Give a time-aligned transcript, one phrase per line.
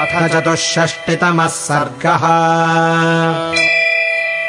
[0.00, 2.20] अथ चतुष्षष्टितमः सर्गः।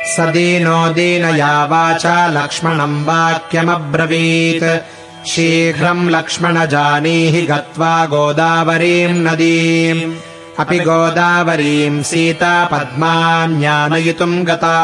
[0.05, 4.79] स दीनो दीनया वाचा लक्ष्मणम् वाक्यमब्रवीत्।
[5.27, 10.13] शीघ्रम् लक्ष्मण जानीहि गत्वा गोदावरीम् नदीम्।
[10.59, 14.77] अपि गोदावरीम् सीता पद्मान्यानयितुम् गता।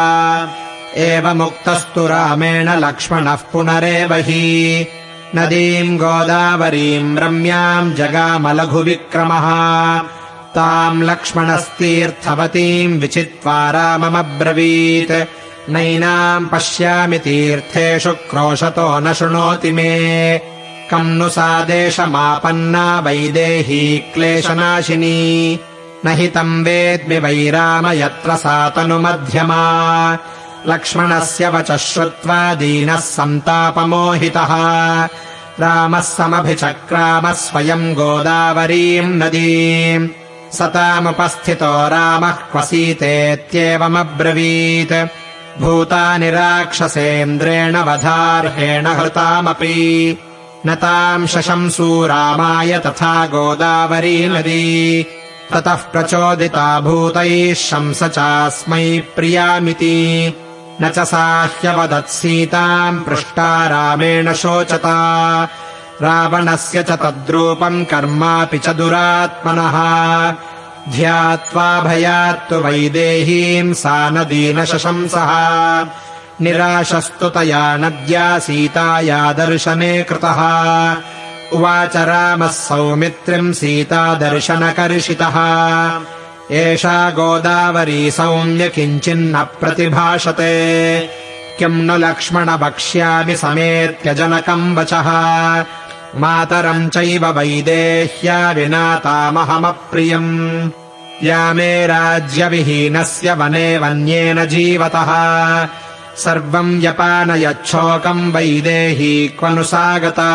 [0.97, 4.87] एवमुक्तस्तु रामेण लक्ष्मणः पुनरेव हि।
[5.35, 9.47] नदीम् गोदावरीम् रम्याम् जगामलघुविक्रमः
[10.57, 15.11] ताम् लक्ष्मणस्तीर्थवतीम् विचित्वा राममब्रवीत्।
[15.69, 20.37] नैनाम् पश्यामि तीर्थेषु क्रोशतो न शृणोति मे।
[20.91, 25.59] कम् नु सा देशमापन्ना वैदेही क्लेशनाशिनी।
[26.05, 29.61] न हि तम् वेद्मि वै राम यत्र सा तनुमध्यमा।
[30.67, 34.55] लक्ष्मणस्य वचः श्रुत्वा दीनः सन्तापमोहितः।
[35.59, 40.07] रामः समभिचक्रामः स्वयम् गोदावरीम् नदीम्
[40.53, 45.07] सतामुपस्थितो रामः क्वसीतेत्येवमब्रवीत्।
[45.61, 50.17] भूतानि राक्षसेन्द्रेण वधार्हेण हृतामपि।
[50.65, 55.05] न ताम् शशंसू रामाय तथा गोदावरी नदी।
[55.53, 60.33] ततः प्रचोदिता भूतैः शंस चास्मै प्रियामिति।
[60.81, 65.47] न च साह्यवदत्सीताम् पृष्टा रामेण शोचता
[66.01, 69.77] रावणस्य च तद्रूपम् कर्मापि च दुरात्मनः।
[70.91, 75.31] ध्यात्वा भयात्तु वैदेहीम् सा नदीनशशंसः
[76.41, 80.41] निराशस्तु तया नद्या सीताया दर्शने कृतः।
[81.53, 85.37] उवाच रामः सौमित्रिम् सीतादर्शनकर्षितः
[86.51, 90.57] एषा गोदावरी सौम्य किञ्चिन्न प्रतिभाषते।
[91.59, 95.07] किम् नु लक्ष्मण वक्ष्यामि समेत्य जनकम् वचः
[96.19, 100.69] मातरम् चैव वैदेह्या विना तामहमप्रियम्।
[101.23, 105.09] या मे राज्यविहीनस्य वने वन्येन जीवतः।
[106.17, 110.31] सर्वम् व्यपानयच्छोकम् वैदेही क्वनु सा गता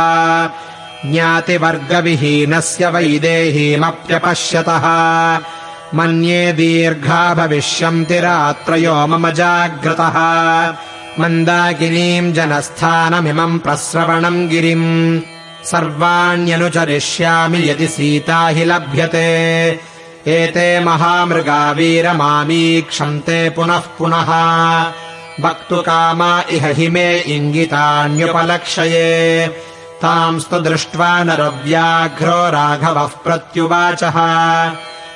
[1.06, 3.92] ज्ञातिवर्गविहीनस्य वैदेहीमप्यपश्यतः।
[5.94, 10.18] मन्ये दीर्घा भविष्यन्ति रात्रयो मम जाग्रतः।
[11.20, 15.20] मन्दाकिनीम् जनस्थानमिमम् प्रस्रवणम् गिरिम्
[15.64, 19.68] सर्वाण्यनुचरिष्यामि यदि सीता हि लभ्यते।
[20.26, 24.30] एते महामृगा वीरमामीक्षन्ते पुनः पुनः।
[25.40, 29.08] वक्तुकामा इह हि मे इङ्गितान्युपलक्षये।
[30.02, 34.18] तांस्तु दृष्ट्वा नरव्याघ्रो राघवः प्रत्युवाचः।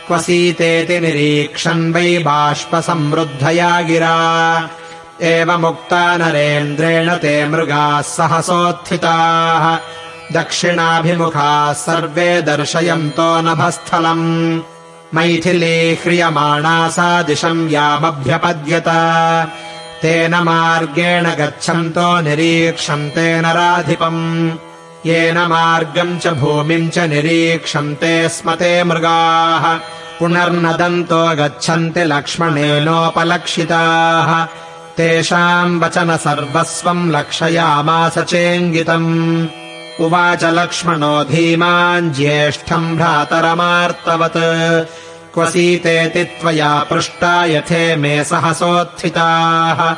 [0.06, 4.16] क्वसीतेति निरीक्षन् वै बाष्पसमृद्धया गिरा
[5.22, 9.76] एवमुक्ता नरेन्द्रेण ते मृगाः सहसोत्थिताः
[10.32, 14.60] दक्षिणाभिमुखाः सर्वे दर्शयन्तो नभस्थलम्।
[15.14, 18.84] मैथिली ह्रियमाणा सा दिशम् यामभ्यपद्यत।
[20.02, 24.50] तेन मार्गेण गच्छन्तो निरीक्षन्ते नराधिपम्।
[25.06, 29.78] येन मार्गम् च भूमिम् च निरीक्षन्ते स्म ते मृगाः।
[30.18, 34.46] पुनर्नदन्तो गच्छन्ति लक्ष्मणेनोपलक्षिताः।
[34.96, 39.46] तेषाम् वचन सर्वस्वम् लक्षयामास चेङ्गितम्
[40.00, 44.36] उवाच लक्ष्मणो धीमान् ज्येष्ठम् भ्रातरमार्तवत्।
[45.34, 49.96] क्वसीतेति त्वया पृष्टा यथे मे सहसोत्थिताः।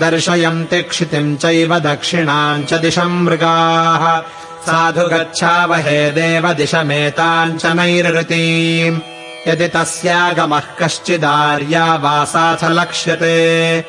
[0.00, 4.20] दर्शयन्ति क्षितिम् चैव दक्षिणाम् च दिशम् मृगाः।
[4.66, 9.00] साधु गच्छावहे देव दिशमेताम् च नैरृतीम्।
[9.48, 13.80] यदि तस्यागमः कश्चिदार्या वासाथ लक्ष्यते।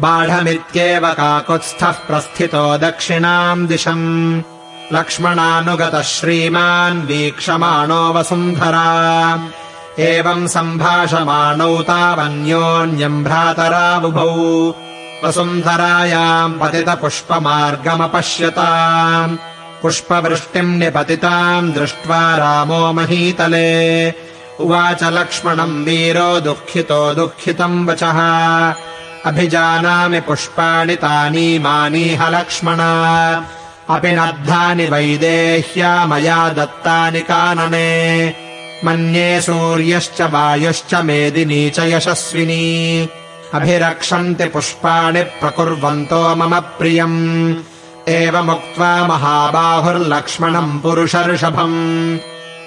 [0.00, 4.42] बाढमित्येव काकुत्स्थः प्रस्थितो दक्षिणाम् दिशम्
[4.92, 9.48] लक्ष्मणानुगतः श्रीमान् वीक्षमाणो वसुन्धरा।
[9.98, 14.74] एवम् सम्भाषमाणौ तावन्योन्यम् भ्रातराबुभौ
[15.24, 19.36] वसुन्धरायाम् पतितपुष्पमार्गमपश्यताम्।
[19.82, 24.10] पुष्पवृष्टिम् निपतिताम् दृष्ट्वा रामो महीतले।
[24.60, 28.18] उवाच लक्ष्मणम् वीरो दुःखितो दुःखितम् वचः।
[29.26, 32.78] अभिजानामि पुष्पाणि तानीमानीह लक्ष्मण
[33.92, 38.28] अपि नद्धानि वैदेह्या मया दत्तानि कानने।
[38.84, 43.08] मन्ये सूर्यश्च वायुश्च मेदिनी च यशस्विनी।
[43.54, 47.54] अभिरक्षन्ति पुष्पाणि प्रकुर्वन्तो मम प्रियम्।
[48.08, 52.18] एवमुक्त्वा महाबाहुर्लक्ष्मणम् पुरुषर्षभम्।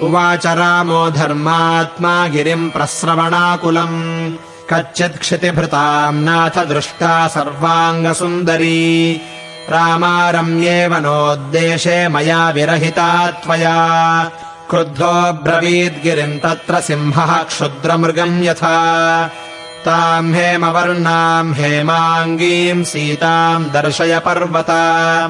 [0.01, 4.33] उवाच रामो धर्मात्मा गिरिम् प्रस्रवणाकुलम्।
[4.74, 9.22] कच्चित् क्षितिभृताम् नाथ दृष्टा सर्वाङ्गसुन्दरी
[9.70, 13.78] रामारम्येव नोद्देशे मया विरहिता त्वया।
[14.70, 19.28] क्रुद्धो ब्रवीद्गिरिम् तत्र सिंहः क्षुद्रमृगम् यथा।
[19.86, 25.28] ताम् हेमवर्णाम् हेमाङ्गीम् सीताम् दर्शय पर्वता।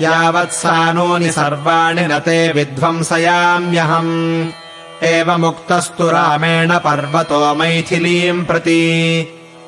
[0.00, 4.48] यावत्सानूनि सर्वाणि न ते विध्वंसयाम्यहम्।
[5.02, 9.22] एवमुक्तस्तु रामेण पर्वतो मैथिलीम् प्रति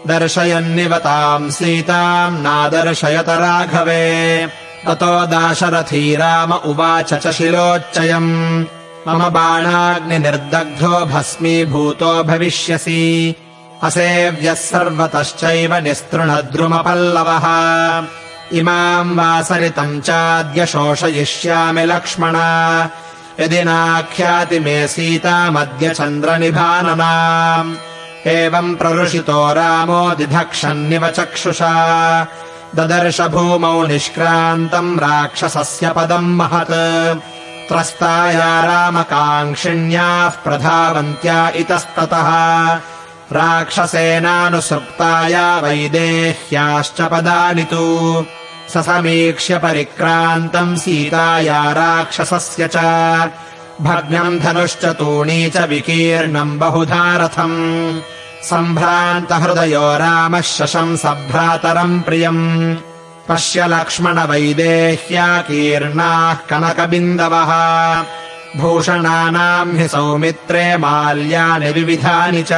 [0.06, 4.46] दर्शयन्निवताम् सीताम् नादर्शयत राघवे।
[4.86, 8.64] ततो दाशरथी राम उवाच च शिलोच्चयम्।
[9.08, 13.34] मम बाणाग्निर्दग्धो भस्मीभूतो भविष्यसि।
[13.82, 17.46] असेव्यः सर्वतश्चैव निस्तृणद्रुमपल्लवः।
[18.58, 22.36] इमाम् वासरितम् चाद्य शोषयिष्यामि लक्ष्मण।
[23.40, 27.64] यदि नाख्याति मे सीतामद्य चन्द्रनिभानना
[28.26, 32.26] एवम् प्ररुषितो रामो दिधक्षन्निव चक्षुषा।
[32.76, 37.20] ददर्श भूमौ निष्क्रान्तम् राक्षसस्य पदम् महत्।
[37.68, 42.78] त्रस्ताया रामकाङ्क्षिण्याः प्रधावन्त्या इतस्ततः।
[43.32, 48.24] राक्षसेनानुसृप्ताया वैदेह्याश्च पदानि तु।
[48.76, 52.76] समीक्ष्य परिक्रान्तम् सीताया राक्षसस्य च
[53.80, 58.00] भग्नम् धनुश्च तूणी च विकीर्णम् बहुधा रथम्
[58.42, 62.76] सम्भ्रान्तहृदयो रामः शशंसभ्रातरम् प्रियम्।
[63.28, 67.52] पश्य लक्ष्मणवैदेह्या कीर्णाः कनकबिन्दवः।
[68.60, 72.52] भूषणानाम् हि सौमित्रे माल्यानि विविधानि च।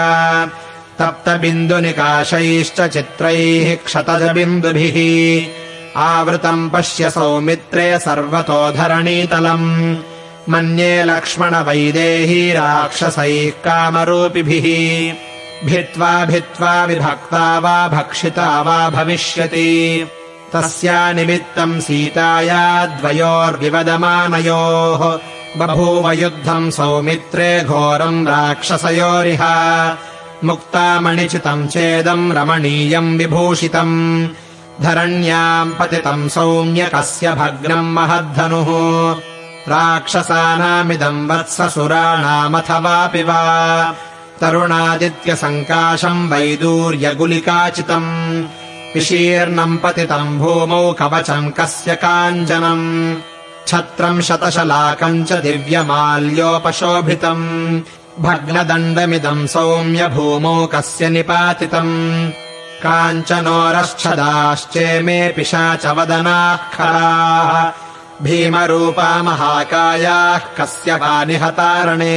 [0.98, 4.96] तप्तबिन्दुनिकाशैश्च चित्रैः क्षतजबिन्दुभिः।
[6.02, 9.96] आवृतम् पश्य सौमित्रे सर्वतो धरणीतलम्
[10.48, 15.14] मन्ये लक्ष्मणवैदेही राक्षसैः कामरूपिभिः।
[15.66, 20.06] भित्त्वा भित्त्वा विभक्ता वा भक्षिता वा भविष्यति।
[20.52, 25.18] तस्या निमित्तम् सीताया द्वयोर्विवदमानयोः।
[25.58, 29.40] बभूव युद्धम् सौमित्रे घोरम् राक्षसयोरिह।
[30.44, 34.28] मुक्तामणिचितम् चेदम् रमणीयम् विभूषितम्।
[34.80, 39.20] धरण्याम् पतितम् सौम्यकस्य भग्नम् महद्धनुः
[39.68, 43.94] राक्षसानामिदम् वत्ससुराणामथवापि वा।
[44.40, 48.44] तरुणादित्यसङ्काशम् वैदूर्यगुलिकाचितम्।
[48.94, 53.16] विशीर्णम् पतितम् भूमौ कवचम् कस्य काञ्चनम्
[53.66, 57.80] छत्रम् शतशलाकम् च दिव्यमाल्योपशोभितम्।
[58.20, 62.30] भग्नदण्डमिदम् सौम्य भूमौ कस्य निपातितम्।
[62.82, 67.85] काञ्चनोरश्छदाश्चेमे पिशाचवदनाः खराः
[68.22, 72.16] भीमरूपा महाकायाः कस्य वा निहतारणे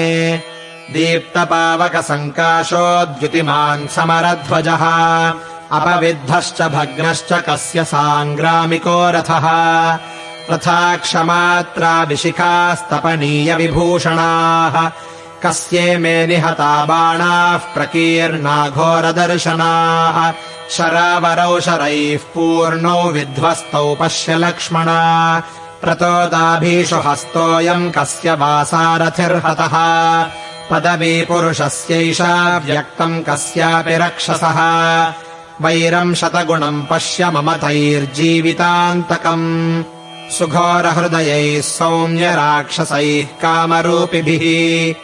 [3.95, 4.83] समरध्वजः
[5.77, 9.47] अपविद्धश्च भग्नश्च कस्य साङ्ग्रामिको रथः
[10.51, 14.75] तथा क्षमात्रा विशिखास्तपनीयविभूषणाः
[15.43, 20.17] कस्ये मे निहता बाणाः प्रकीर्णा घोरदर्शनाः
[20.77, 24.89] शरावरौशरैः पूर्णौ विध्वस्तौ पश्य लक्ष्मण
[25.81, 29.75] प्रतोदाभीषु हस्तोऽयम् कस्य वासारथिर्हतः।
[30.71, 35.13] पदवीपुरुषस्यैषा व्यक्तम् कस्यापि रक्षसः।
[35.61, 39.83] वैरम् शतगुणम् पश्य ममतैर्जीवितान्तकम्
[40.31, 44.95] सुघोरहृदयैः सौम्यराक्षसैः कामरूपिभिः।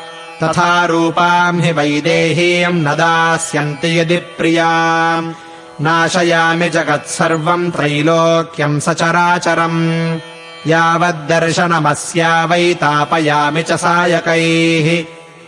[0.44, 5.34] तथा रूपाम् हि वैदेहीम् न दास्यन्ति यदि प्रियाम्।
[5.82, 10.20] नाशयामि जगत्सर्वम् त्रैलोक्यम् सचराचरम्।
[10.68, 15.06] यावद्दर्शनमस्या वै तापयामि च सायकैः।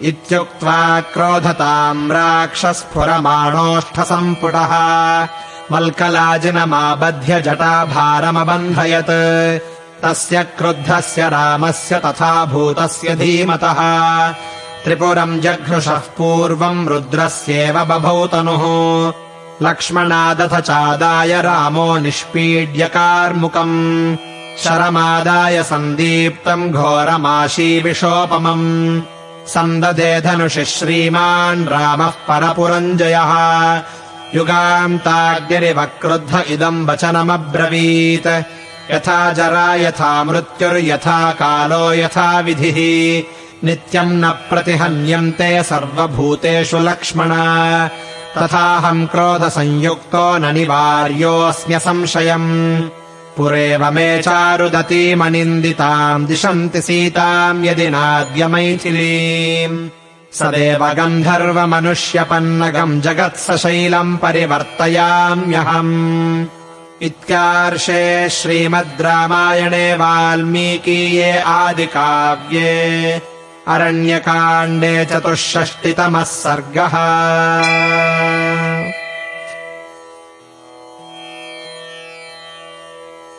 [0.08, 4.72] इत्युक्त्वा क्रोधताम् राक्षस्फुरमाणोष्ठसम्पुटः
[5.72, 9.60] मल्कलाजिनमाबध्य जटाभारमबन्धयत्।
[10.04, 13.76] तस्य क्रुद्धस्य रामस्य तथा भूतस्य धीमतः।
[14.84, 19.14] त्रिपुरम् जघ्नुषः पूर्वम् रुद्रस्येव बभौ तनुः
[19.70, 24.18] लक्ष्मणादथ चादाय रामो निष्पीड्यकार्मुकम्।
[24.64, 29.02] शरमादाय सन्दीप्तम् घोरमाशीविषोपमम्।
[29.48, 33.32] सन्ददे धनुषि श्रीमान् रामः परपुरञ्जयः
[34.36, 38.44] युगान्ताग्निरिव क्रुद्ध इदम् वचनमब्रवीत्।
[38.92, 47.30] यथा जरा यथा मृत्युर्यथा कालो यथा विधिः। नित्यम् न प्रतिहन्यन्ते सर्वभूतेषु लक्ष्मण।
[48.38, 52.90] तथाहम् क्रोधसंयुक्तो न निवार्योऽस्म्य संशयम्।
[53.38, 59.90] पुरेव मे चारुदतीमनिन्दिताम् दिशन्ति सीताम् यदि नाद्य मैथिलीम्
[60.34, 66.46] सदेव गन्धर्वमनुष्यपन्नगम् जगत्सशैलम् परिवर्तयाम्यहम्।
[67.02, 73.22] इत्यार्षे श्रीमद् रामायणे वाल्मीकीये आदिकाव्ये।
[73.68, 76.98] अरण्यकाण्डे चतुष्षष्टितमः सर्गः